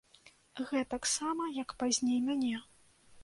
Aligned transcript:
Гэтаксама, 0.69 1.43
як 1.59 1.75
пазней 1.83 2.19
мяне. 2.31 2.55